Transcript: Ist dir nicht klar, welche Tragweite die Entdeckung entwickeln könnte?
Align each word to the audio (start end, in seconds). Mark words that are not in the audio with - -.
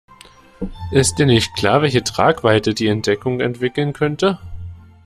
Ist 0.91 1.19
dir 1.19 1.27
nicht 1.27 1.53
klar, 1.53 1.83
welche 1.83 2.03
Tragweite 2.03 2.73
die 2.73 2.87
Entdeckung 2.87 3.39
entwickeln 3.39 3.93
könnte? 3.93 4.39